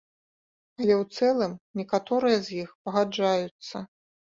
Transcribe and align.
Але 0.81 0.93
ў 1.01 1.19
цэлым 1.19 1.53
некаторыя 1.85 2.37
з 2.51 2.61
іх 2.67 2.77
пагаджаюцца. 2.87 3.89